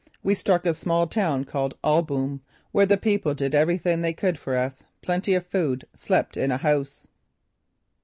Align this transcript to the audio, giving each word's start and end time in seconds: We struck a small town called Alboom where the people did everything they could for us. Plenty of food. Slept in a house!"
We 0.23 0.33
struck 0.33 0.65
a 0.65 0.73
small 0.73 1.05
town 1.05 1.45
called 1.45 1.77
Alboom 1.83 2.39
where 2.71 2.87
the 2.87 2.97
people 2.97 3.35
did 3.35 3.53
everything 3.53 4.01
they 4.01 4.13
could 4.13 4.39
for 4.39 4.57
us. 4.57 4.81
Plenty 5.03 5.35
of 5.35 5.45
food. 5.45 5.85
Slept 5.93 6.37
in 6.37 6.49
a 6.51 6.57
house!" 6.57 7.07